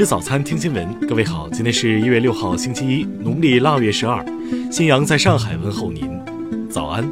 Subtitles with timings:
[0.00, 0.98] 吃早餐，听新闻。
[1.06, 4.24] 各位好，今天是一月六号，星期一，农历腊月十二。
[4.72, 7.06] 新阳在上海问候您，早安。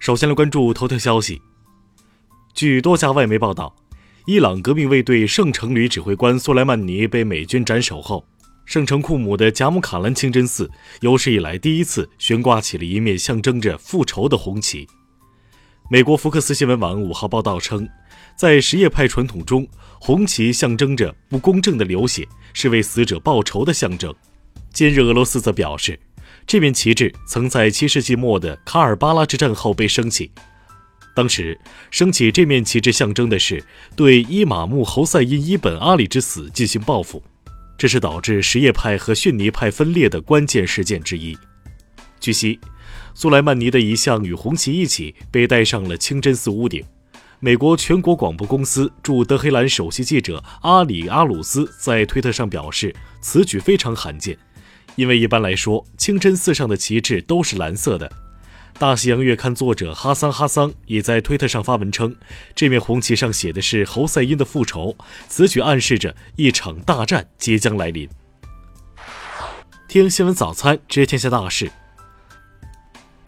[0.00, 1.40] 首先来关注头条消息。
[2.54, 3.72] 据多家外媒报道，
[4.26, 8.24] 伊朗革命卫队圣城旅指挥官苏莱曼尼被美军斩首后。
[8.64, 14.86] 圣城库姆的贾姆卡兰清真寺有史以来第一次悬挂起了一面象征着复仇的红旗。
[15.90, 17.86] 美国福克斯新闻网五号报道称，
[18.34, 19.66] 在什叶派传统中，
[20.00, 24.14] 红旗象征着不公正的流血，是为死者报仇的象征。
[24.72, 25.98] 今日俄罗斯则表示，
[26.46, 30.30] 这面旗帜曾在七世纪末的卡尔巴拉之战后被升起，
[31.14, 31.60] 当时
[31.90, 33.62] 升起这面旗帜象征的是
[33.94, 37.22] 对伊玛目侯赛因伊本阿里之死进行报复。
[37.82, 41.36] 这是导致什叶派和逊尼派分裂的关键事件之一。
[42.20, 42.60] 据悉，
[43.12, 46.84] 苏莱曼尼的遗像与红旗一起被带上了清真寺屋顶。
[47.40, 54.38] 美国全国广播公司驻德黑兰首席记者阿里阿鲁斯在推特上表示，此举非常罕见，
[54.94, 58.08] 因为一般来说，清真寺上的旗帜都是蓝色的。
[58.78, 62.16] 大西洋月刊作者哈桑哈桑也在推特上发文称，
[62.54, 64.96] 这面红旗上写的是侯赛因的复仇，
[65.28, 68.08] 此举暗示着一场大战即将来临。
[69.86, 71.70] 听新闻早餐知天下大事。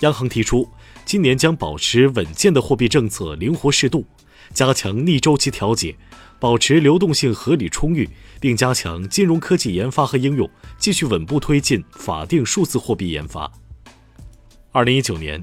[0.00, 0.68] 央行提出，
[1.04, 4.04] 今年将保持稳健的货币政策，灵活适度，
[4.52, 5.94] 加强逆周期调节，
[6.40, 13.52] 保持流动性合理充裕，并加强金融科技研发和应用，继续稳步推进法定数字货币研发。
[14.74, 15.42] 二零一九年，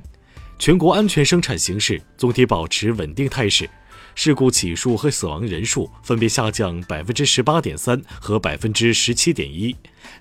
[0.59, 3.69] 全国安全生产形势总体保持稳定态势，
[4.13, 9.73] 事故起数和死亡人数分别下降百分之十八点三和百分之十七点一，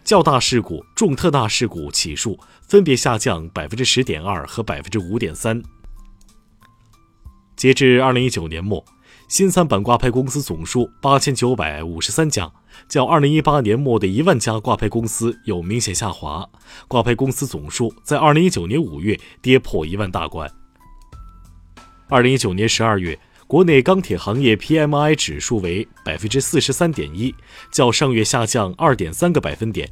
[0.04, 5.60] 较大事故、重特大事故起数分别下降百分之十点二和百分之五点三。
[7.56, 8.84] 截至二零一九年末。
[9.30, 12.50] 新三板挂牌公司总数八千九百五十三家，
[12.88, 16.44] 较二零一八年末的一万家挂牌公司有明显下滑。
[16.88, 20.50] 挂牌公司总数在二零一九年五月跌破一万大关。
[22.08, 27.32] 二零一九年十二月，国内钢铁行业 PMI 指数为百分之四十三点一，
[27.70, 29.88] 较上月下降二点三个百分点，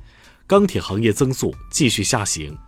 [0.48, 2.58] 钢铁行业增速继续下行。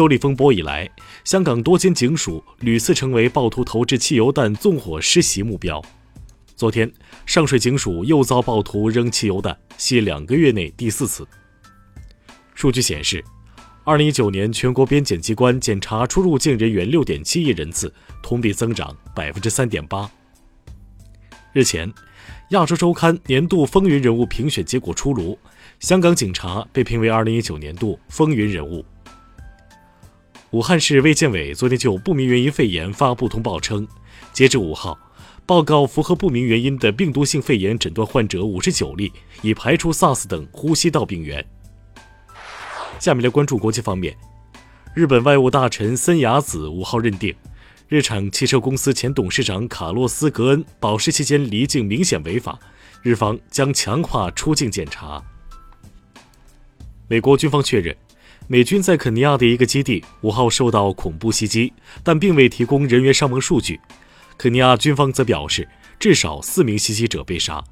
[0.00, 0.88] 修例风波以来，
[1.24, 5.84] 香港多间警署屡次成为暴徒投掷汽油弹纵火施袭目标。
[6.56, 6.90] 昨天，
[7.26, 11.28] 上水警署又遭暴徒扔汽油弹，系两个月内第四次。
[12.54, 13.22] 数据显示，
[13.84, 20.10] 二零一九年全国边检机关检查出入境人员六点七亿人次，同比增长百分之三点八。
[21.52, 21.92] 日前，
[22.52, 25.38] 亚洲周刊年度风云人物评选结果出炉，
[25.78, 28.82] 香港警察被评为二零一九年度风云人物。
[30.52, 33.86] 武汉市卫健委昨天就不明原因肺炎发布通报称，
[34.32, 34.98] 截至五号，
[35.46, 39.12] 报告符合不明原因的病毒性肺炎诊断患者五十九例，
[39.42, 41.44] 已排除 SARS 等呼吸道病原。
[42.98, 44.16] 下面来关注国际方面，
[44.92, 47.32] 日本外务大臣森雅子五号认定，
[47.86, 52.58] 日产汽车公司前董事长卡洛斯·格恩保释期间离境明显违法，
[53.02, 55.22] 日方将强化出境检查。
[57.06, 57.96] 美国军方确认。
[58.52, 61.72] 美军在肯尼亚的一个基地五号受到恐怖袭击，
[62.02, 63.80] 但并未提供人员伤亡数据。
[64.36, 65.68] 肯尼亚军方则表示，
[66.00, 67.62] 至少四名袭击者被杀。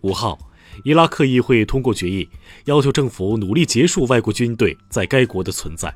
[0.00, 0.38] 五号，
[0.84, 2.26] 伊拉克议会通过决议，
[2.64, 5.94] 要求政府努力结束外国军队在该国的存在。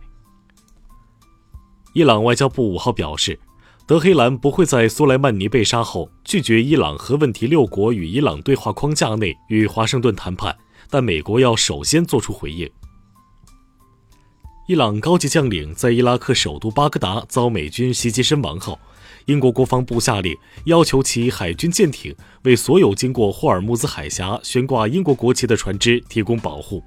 [1.94, 3.40] 伊朗外交部五号表示，
[3.86, 10.54] 德黑兰不会在苏莱曼尼被杀后拒绝伊朗核问题六国与伊朗对话框架内与华盛顿谈判，
[10.90, 12.70] 但美国要首先做出回应。
[14.68, 18.76] 伊朗高级将领在伊拉克首都巴格达遭美军袭击身亡后，
[19.26, 22.12] 英国国防部下令要求其海军舰艇
[22.42, 26.82] 为所有经过霍尔木兹海峡悬挂英国国旗的船只提供保护。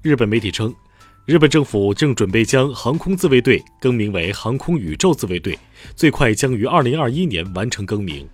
[0.00, 0.72] 日本媒体称，
[1.24, 5.58] 日本政府正准备将航空自卫队更名为航空宇宙自卫队，
[5.96, 8.24] 最快将于2021年完成更名。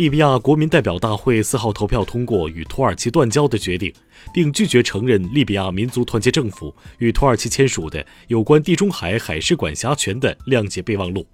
[0.00, 3.92] 利比亚国民代表大会四号投票通过与土耳其断交的决定，
[4.32, 11.26] 并拒绝承认利比亚民族团结政府与土耳其签署的有关地中海海事管辖权的谅解备忘录。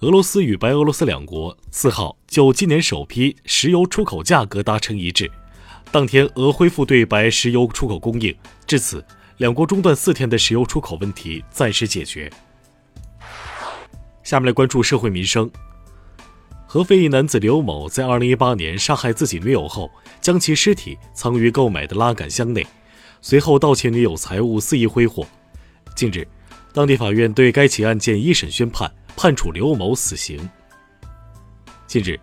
[0.00, 5.30] 俄罗斯与白俄罗斯两国四号就今年首批石油出口价格达成一致，
[5.90, 9.02] 当天俄恢复对白石油出口供应，至此
[9.38, 12.30] 两国中断四天的石油出口问题暂时解决。
[14.22, 15.50] 下面来关注社会民生。
[16.70, 22.64] 合肥一男子刘某在2018年杀害自己女友后，将其尸体藏于购买的拉杆箱内。
[23.22, 25.26] 随后盗窃女友财物，肆意挥霍。
[25.96, 26.28] 近日，
[26.74, 30.46] 当地法院对该起案件一审宣判，判处刘某死刑。
[31.86, 32.20] 近日，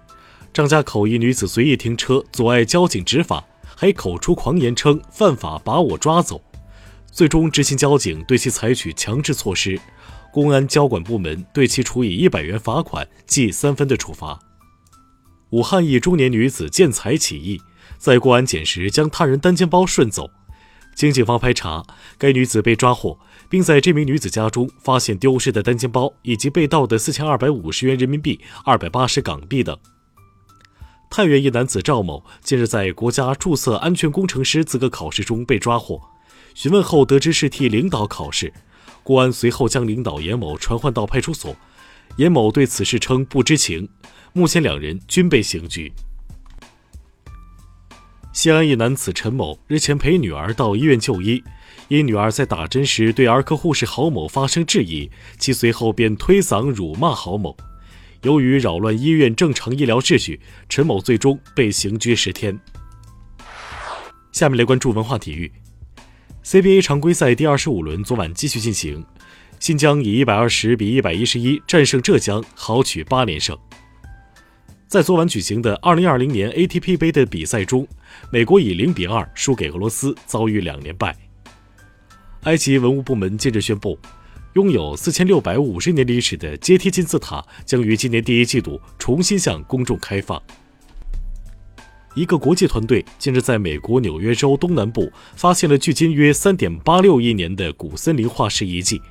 [0.54, 3.44] 张家口一女子随意停车，阻碍交警执法，
[3.76, 6.40] 还口出狂言称犯法把我抓走。
[7.12, 9.80] 最终，执勤交警对其采取强制措施，
[10.36, 14.38] 公安交管部门对其处以一百元罚款、记三分的处罚。
[15.52, 17.62] 武汉一中年女子见财起意，
[17.98, 20.30] 在过安检时将他人单肩包顺走。
[20.94, 21.86] 经警方排查，
[22.18, 23.18] 该女子被抓获，
[23.48, 29.78] 并在这名女子家中发现丢失的单肩包以及被盗的四千二百五十元人民币、二百八十港币等。
[31.10, 36.02] 太原一男子赵某近日在国家注册安全工程师资格考试中被抓获，
[36.54, 38.52] 询问后得知是替领导考试，
[39.06, 41.56] 公安随后将领导严某传唤到派出所，
[42.18, 43.88] 严某对此事称不知情，
[44.34, 45.94] 目前两人均被刑拘。
[48.34, 51.44] 西安一男子陈某日前陪女儿到医院就医，
[51.88, 57.56] 因女儿在打针时对儿科护士郝某发生质疑，其随后便推搡辱骂郝某。
[58.24, 62.60] 由于扰乱医院正常医疗秩序，陈某最终被刑拘十天。
[64.32, 65.52] 下面来关注文化体育
[66.46, 69.04] ，CBA 常规赛第二十五轮昨晚继续进行，
[69.60, 73.58] 新疆以一百二十比一百一十一战胜浙江，豪取八连胜。
[74.88, 77.88] 在昨晚举行的2020年 ATP 杯的比赛中，
[78.32, 81.18] 美国以0比2输给俄罗斯，遭遇两连败。
[82.44, 83.98] 埃及文物部门近日宣布，
[84.54, 90.40] 拥有4650年历史的阶梯金字塔将于今年第一季度重新向公众开放。
[92.16, 99.02] 一个国际团队近日在美国纽约州东南部发现了距今约3.86亿年的古森林化石遗迹，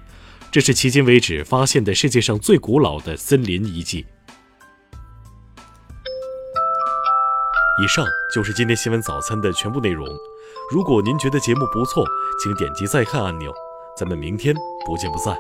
[0.51, 4.07] 这是迄今为止发现的世界上最古老的森林遗迹。
[7.83, 10.07] 以上就是今天新闻早餐的全部内容。
[10.73, 12.07] 如果您觉得节目不错，
[12.43, 13.53] 请点击再看按钮。
[13.99, 14.55] 咱们明天
[14.87, 15.37] 不见不散。